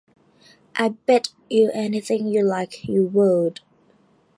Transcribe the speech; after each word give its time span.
I 0.75 0.89
bet 0.89 1.29
you 1.47 1.69
anything 1.75 2.25
you 2.25 2.41
like 2.41 2.85
you 2.85 3.03
would. 3.05 3.59